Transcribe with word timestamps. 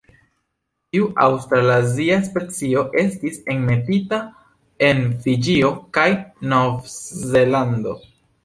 Tiu 0.95 1.09
aŭstralazia 1.25 2.15
specio 2.29 2.83
estis 3.03 3.37
enmetita 3.57 4.21
en 4.89 5.05
Fiĝio 5.27 5.73
kaj 5.99 6.09
Novzelando. 6.55 7.99